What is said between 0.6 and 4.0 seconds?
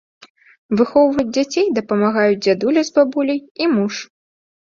Выхоўваць дзяцей дапамагаюць дзядуля з бабуляй і муж.